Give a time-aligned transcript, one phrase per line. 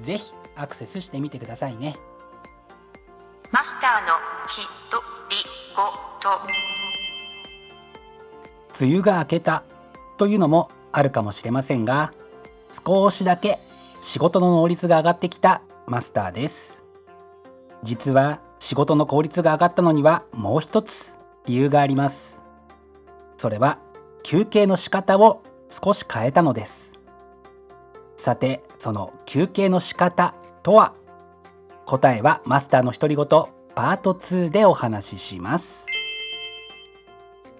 [0.00, 1.96] ぜひアクセスしてみてくださいね。
[3.50, 4.14] マスターの
[4.48, 5.36] ひとり
[5.74, 5.82] ご
[6.20, 6.38] と。
[8.80, 9.64] 梅雨が明けた
[10.16, 12.12] というのもあるかもしれませんが
[12.84, 13.58] 少しだけ
[14.00, 16.82] 仕事の能率が上がってきたマスターです。
[17.82, 21.14] 実は仕事の効率が上がったのにはもう一つ
[21.46, 22.40] 理由があります。
[23.36, 23.78] それは
[24.22, 26.98] 休憩の仕方を少し変えたのです。
[28.16, 30.94] さてその休憩の仕方とは？
[31.84, 35.84] 答えはマスターの独り言パート2でお話しします。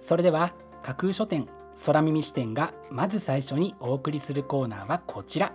[0.00, 1.46] それでは架空書店
[1.84, 5.52] 空耳視点がまず最初にお送りするコーナーはこちら。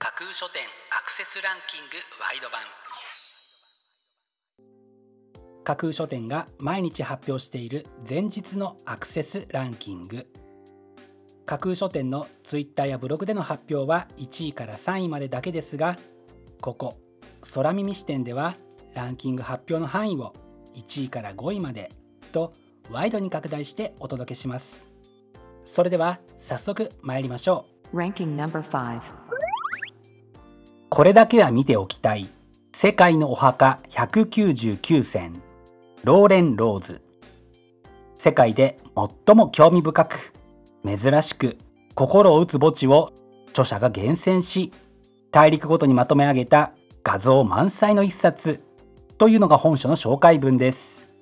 [0.00, 2.60] 架空書店アクセスランキングワイド版
[5.68, 10.26] 架空書店が毎日発表している前日のアクセスランキング。
[11.44, 15.98] 架空書店のツイッターやブログでの発表は1位から3位までだけですが
[16.62, 16.94] ここ
[17.52, 18.54] 空耳視点では
[18.94, 20.34] ランキング発表の範囲を
[20.74, 21.90] 1位から5位まで
[22.32, 22.52] と
[22.90, 24.86] ワイドに拡大してお届けします。
[25.66, 27.98] それでは早速参りましょう。
[27.98, 29.00] Ranking number 5
[30.88, 32.26] これだけは見ておきたい。
[32.72, 35.42] 世界のお墓199選
[36.08, 37.02] ローレン・ローズ。
[38.14, 38.78] 世界で
[39.26, 40.32] 最も興味深く
[40.82, 41.58] 珍しく
[41.94, 43.12] 心を打つ墓地を
[43.50, 44.72] 著者が厳選し
[45.30, 46.72] 大陸ごとにまとめ上げた
[47.04, 48.62] 画像満載の一冊
[49.18, 51.12] というのが本書の紹介文です。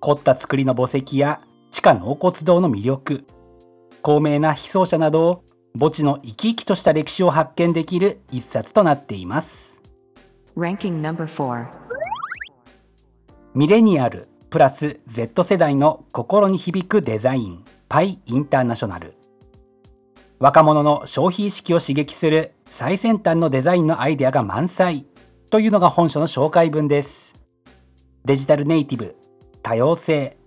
[0.00, 1.40] 凝った作りの墓石や
[1.70, 3.24] 地下納骨堂の魅力
[4.02, 5.44] 高名な被葬者などを
[5.78, 9.80] 墓地の生き生きとした歴史を発見できる一冊となっています。
[13.54, 19.14] ミレニアルプラス Z 世代の心に響くデザインパイインターナショナル。
[20.38, 25.04] 若者の消費意識を刺激する最先端のデザインのアイデアが満載
[25.50, 27.34] というのが本書の紹介文です。
[28.24, 29.16] デジタルネイティブ
[29.62, 30.38] 多様性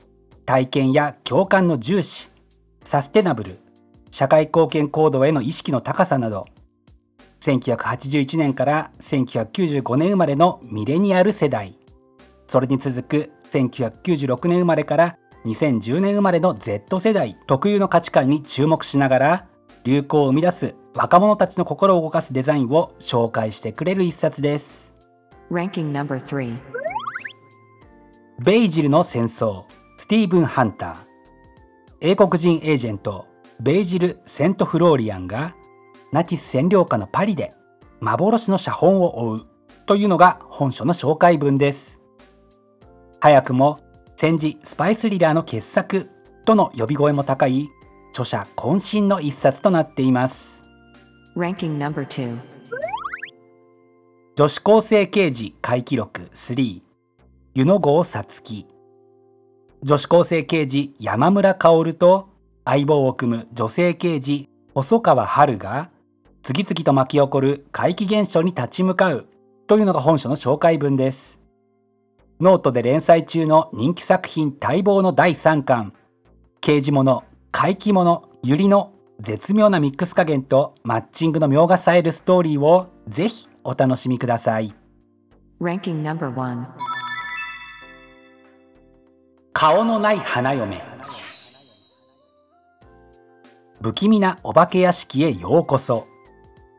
[0.48, 2.30] 体験や共感の重視
[2.84, 3.60] サステナブル
[4.10, 6.48] 社会貢献行動への意識の高さなど
[7.42, 11.78] 1981年から1995年生まれのミレニアル世代。
[12.56, 19.48] それに続く1996年生まれから2010年生まれの Z 世代特有の価値観に注目しながら
[19.84, 24.94] 流行を生み出す若者たちの心を動かすデザインを紹介してくれる一冊です。
[25.52, 26.58] Ranking number 3
[28.46, 29.66] ベイジルの戦争。
[29.98, 30.96] スティーブン・ハンター。
[32.00, 33.26] 英国人エージェント。
[33.60, 35.54] ベイジル・セントフローリアンが
[36.14, 37.52] ナチス占領下のパリで
[38.00, 39.48] 幻の写本を追う
[39.88, 42.00] というのが本書の紹介文です
[43.20, 43.80] 早くも
[44.16, 46.10] 戦時スパイスリラーの傑作
[46.46, 47.70] との呼び声も高い
[48.12, 50.64] 著者渾身の一冊となっています。
[51.36, 52.38] Ranking number 2
[54.36, 56.82] 女子高生刑事回記録3
[57.56, 58.68] 湯野郷さつき。
[59.84, 62.30] 女子高生刑事山村薫と
[62.64, 65.90] 相棒を組む女性刑事細川春が
[66.42, 69.28] 次々と巻き起こる怪奇現象に立ち向かう
[69.68, 71.40] というのが本書の紹介文です
[72.42, 75.94] ノートで連載中の人気作品待望の第3巻。
[76.60, 78.92] 刑事物怪奇物ゆりの
[79.22, 84.76] 絶妙なミックス加減とマッチングの妙が冴えるストーリーをぜひお楽しみください。
[85.62, 86.66] Ranking number 1
[89.54, 90.82] 顔のない花嫁。
[93.82, 96.08] 不気味なお化け屋敷へようこそ。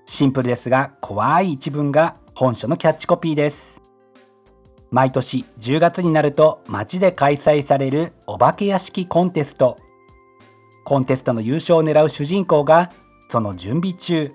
[0.05, 3.86] シンプルですが怖い一文が本書のキャッチコピーです
[4.91, 9.79] 毎年10月になると街で開催されるお化け屋敷コンテスト。
[10.85, 12.91] コンテストの優勝を狙う主人公が
[13.29, 14.33] その準備中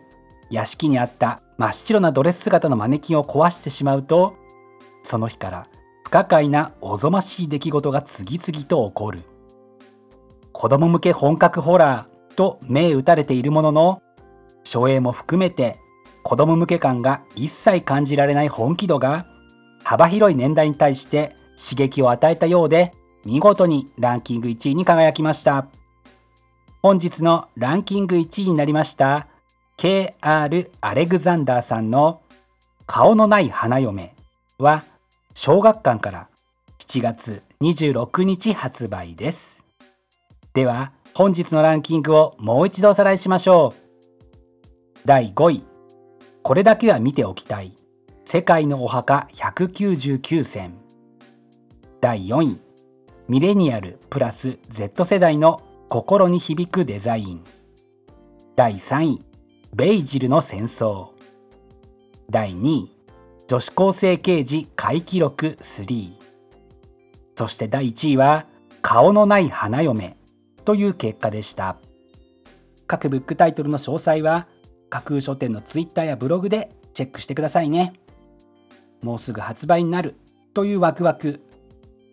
[0.50, 4.36] 屋敷にあった真っ白なドレス姿のマネキンを壊してしまうと
[5.02, 5.68] その日から
[6.04, 9.22] 不可解なおぞましい出来事が次々と起こる。
[10.52, 14.02] 子供向け本格ホラーと銘打たれているものの
[14.66, 15.78] 初映も含めて
[16.24, 19.26] 子供向け感が一切感じられない本気度が
[19.92, 22.94] 幅広い年代に対して刺激を与えたようで
[23.26, 25.68] 見事にランキング1位に輝きました。
[26.82, 29.28] 本日のランキング1位になりました
[29.78, 32.22] KR アレグザンダーさんの
[32.86, 34.16] 顔のない花嫁
[34.60, 34.86] は
[35.34, 36.30] 小学館から
[36.80, 39.66] 7月26日発売です。
[40.54, 45.02] では本日のランキングをもう一度おさらいしましょう。
[45.04, 45.66] 第5位
[46.44, 47.76] これだけは見ておきたい。
[48.32, 50.76] 世界のお墓199選。
[52.00, 52.62] 第4位
[53.28, 57.44] ミレニアルプラス Z 世代の心に響くデザイン。
[58.56, 59.26] 第3位
[59.76, 61.10] ベイジルの戦争。
[62.30, 62.90] 第2位
[63.50, 66.14] 女子高生刑事怪記録3
[67.36, 68.46] そして第1位は
[68.82, 70.16] 顔のない花嫁
[70.64, 71.76] という結果でした。
[72.88, 74.48] 各ブックタイトルの詳細は
[74.90, 78.01] 架空書店のツイッターやブログでチェックしてくださいね。
[79.04, 80.16] もうすぐ発売になる
[80.54, 81.42] というワクワク。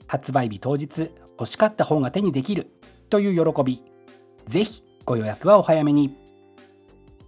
[0.06, 2.70] 発売日当日欲しかった本が手にできる
[3.10, 3.82] という喜び。
[4.46, 6.16] ぜひご予約はお早めに。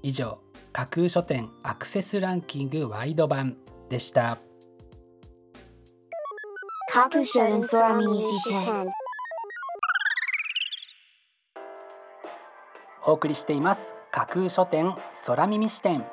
[0.02, 0.38] 以上
[0.72, 3.56] 架空書店アクセスランキングワイド版
[3.88, 4.38] でした。
[6.92, 7.60] 架空書店
[13.06, 13.94] お送りしています。
[14.10, 14.94] 架空書店
[15.26, 16.04] 空耳視点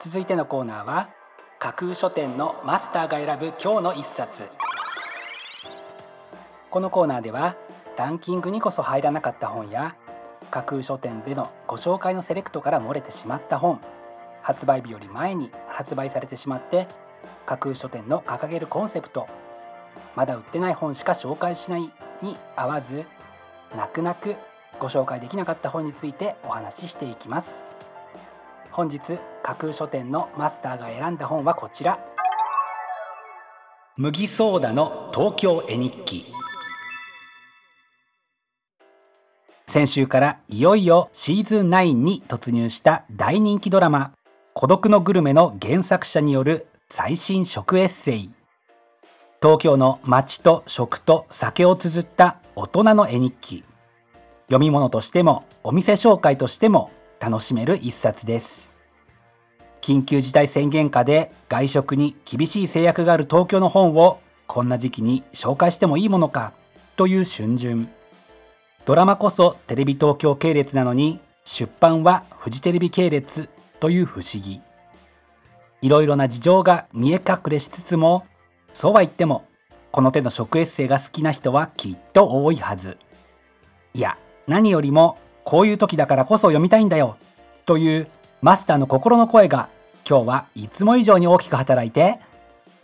[0.00, 1.10] 続いてのコーナーは
[1.60, 4.44] 架空書店のマスターが選ぶ今日の一冊。
[6.70, 7.56] このコーナーでは
[7.96, 9.96] ランキングにこそ入らなかった本や
[10.52, 13.80] 架空書店でのご紹介のセレクトから漏れてしまった本
[14.40, 16.86] 発売日より前に発売されてしまって
[17.44, 19.26] 架空書店の掲げるコンセプト
[20.14, 21.90] まだ売ってない本しか紹介しない
[22.22, 23.04] に合わず
[23.76, 24.36] 泣く泣く
[24.78, 27.67] ご紹介できなかった本についてお話ししていきます。
[28.78, 29.00] 本日
[29.42, 31.98] 架空書店のマスターが選んだ本はこちら。
[33.96, 36.26] 麦ソーダの東京絵日記。
[39.66, 44.12] 先週からいよいよシーズン9に突入した大人気ドラマ
[44.54, 48.30] 「孤独のグルメ」の原作者による最新食エッセイ。
[49.42, 53.64] 東京の街と食と酒を綴った大人の絵日記。
[54.46, 58.67] 読み物としてもお店紹介としても楽しめる一冊です。
[59.88, 66.52] 緊急事態宣言下で外食に厳しい制約がある東京の本をこんな時期に紹介してもいいものか
[66.96, 67.88] という春巡。
[68.84, 73.48] ドラマこそテレビ東京系列なのに出版はフジテレビ系列
[73.80, 74.60] という不思議。
[75.80, 78.26] いろいろな事情が見え隠れしつつも
[78.74, 79.46] そうは言っても
[79.90, 82.98] この手の食エッセイが好きな人はきっと多いはず。
[83.94, 87.16] いや何よりもこういう時だからこそ読みたいんだよ
[87.64, 88.06] という
[88.42, 89.70] マスターの心の声が
[90.08, 92.18] 今日はいつも以上に大きく働いて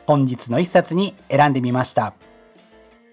[0.07, 2.13] 本日の一冊に選んでみました。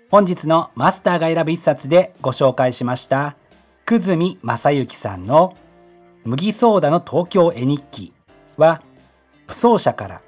[0.10, 3.38] 本日のマスターが選ぶ一冊でご紹介しました
[3.86, 5.56] 久住正幸さんの
[6.26, 8.12] 麦ソーダの東京絵日記
[8.58, 8.82] は
[9.48, 10.22] 不走者から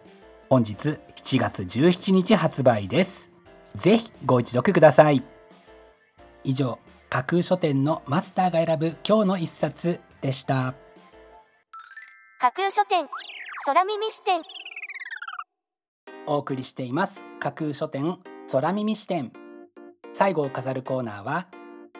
[0.50, 3.29] 本日7月17日発売です。
[3.75, 5.22] ぜひご一読ください。
[6.46, 6.79] 以上
[7.10, 10.74] 架空書店のマスターが選ぶ今日の一冊でした。
[12.39, 13.08] 架空書店。
[13.62, 14.41] 空耳視点。
[16.27, 17.25] お送りしています。
[17.39, 18.17] 架空書店
[18.51, 19.31] 空耳視点。
[20.12, 21.48] 最後を飾るコーナーは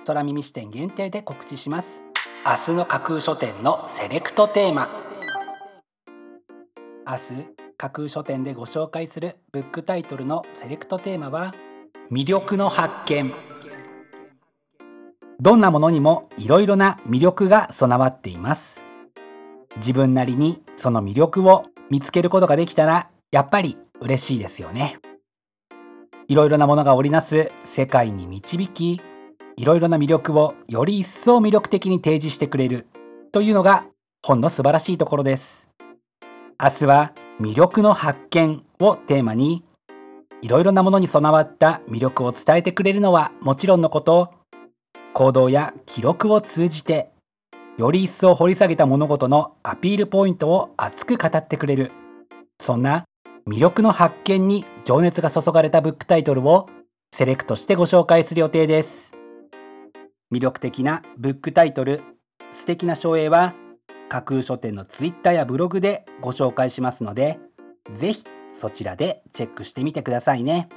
[0.06, 2.04] 空耳視点限定で告知します。
[2.46, 4.90] 明日の架空書店のセレクトテーマ。
[7.08, 11.54] 明日架空書店でご紹介するブックタイトルのセレクトテーマは
[12.12, 13.34] 魅力の発見。
[15.40, 18.83] どんなものにもいろいろな魅力が備わっています。
[19.78, 24.98] 自分なりにその魅力を見つけることができたらやっぱり嬉しいですよね。
[26.28, 29.02] いろいろなものが織りなす世界に導き
[29.56, 32.88] いろいろな魅力をより一層魅力的に提示してくれる
[33.32, 33.86] というのが
[34.26, 35.70] 本の素晴らしいところです。
[36.62, 39.64] 明日は魅力の発見をテーマに
[40.42, 44.34] いろいろなものに備わった魅力を伝えてくれるのはもちろんのこと
[45.14, 47.13] 行動や記録を通じて
[47.78, 51.92] より一層掘り下げた物事のアピールポイントを熱く語ってくれる。
[52.60, 53.06] そんな
[53.48, 56.70] 魅力の発見に情熱が注がれたブックタイトルを
[57.12, 59.14] セレクトしてご紹介する予定です。
[60.32, 62.02] 魅力的なブックタイトル
[62.52, 63.56] 素敵な書影は
[64.08, 67.40] 架空書店のツイッターやブログでご紹介しますので
[67.96, 70.70] ぜひそちらでチェックしてみてくださいね。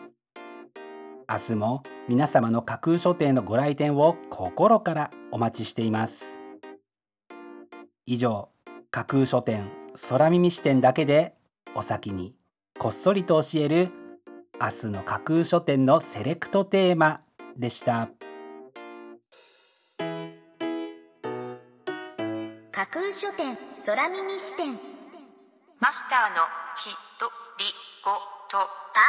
[1.29, 6.46] 明日も皆様の架空書店のご来店を心からお待ちしています。
[8.07, 8.49] 以上
[8.93, 9.69] 架空書店
[10.09, 11.35] 空耳視点だけで
[11.75, 12.35] お先に
[12.79, 13.89] こっそりと教える
[14.61, 17.21] 明日の架空書店のセレクトテーマ
[17.57, 18.09] でした。
[22.71, 24.79] 架空書店空耳視点。
[25.81, 26.37] マスターの
[26.77, 27.27] きと
[27.59, 27.65] り
[28.05, 28.13] ご
[28.49, 28.67] と。
[28.95, 29.01] パ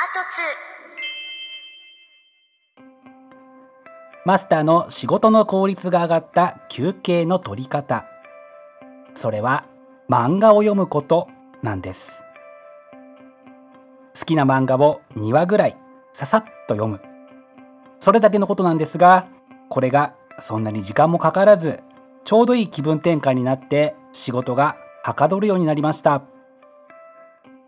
[4.26, 8.06] マスターの仕事の効率が上がった休憩の取り方
[9.18, 9.66] それは
[10.08, 11.28] 漫画を読むこと
[11.64, 12.24] なんです。
[14.18, 15.78] 好きな漫画を2話ぐらい
[16.14, 17.02] ささっと読む。
[17.98, 19.28] それだけのことなんですが
[19.70, 21.82] これがそんなに時間もかからず
[22.26, 26.22] ちょうどいい気分転換になって仕事がはかどるようになりました。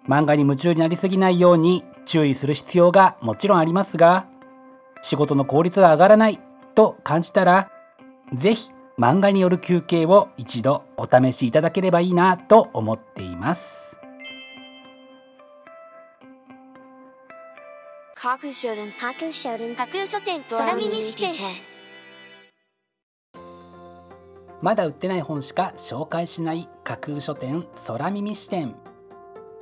[0.07, 4.27] 漫画に夢中になりすぎないように注意する必要がもちろんありますが
[5.01, 6.39] 仕事の効率が上がらない
[6.75, 7.71] と感じたら
[8.35, 13.97] ぜひ漫画による休憩を一度お試しいただければいいなと思っています。
[24.61, 28.75] まだ売ってない本しか紹介しない架空書店空耳視点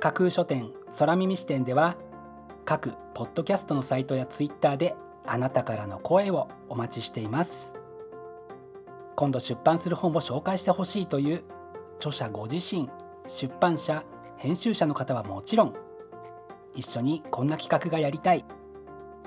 [0.00, 1.96] 架空書店空耳視点では
[2.64, 7.77] 各ポッドキャストのサイトやツイッターであなたからの声をお待ちしています
[9.18, 11.42] 今度出版する本を紹介してほしいという
[11.96, 12.88] 著者ご自身。
[13.26, 14.04] 出版社
[14.36, 15.74] 編集者の方はもちろん。
[16.76, 18.44] 一緒にこんな企画がやりたい。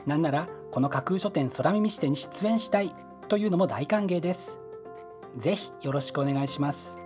[0.05, 2.95] なんならこの架空書店空耳視点に出演したい
[3.27, 4.61] というのも大歓迎です。
[5.35, 6.97] ぜひよろしくお願いします。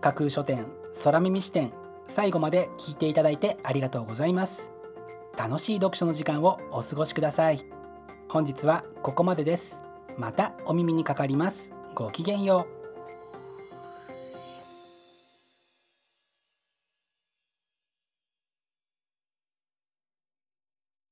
[0.00, 0.66] 架空書店
[1.04, 1.72] 空耳視点
[2.08, 4.72] 最後まで聞いていただいてありがとうございます。
[5.38, 7.64] 楽しい読書の時間をお過ごしください。
[8.28, 9.80] 本日はここまでです。
[10.18, 11.71] またお耳にかかります。
[11.94, 12.81] ごきげんよう。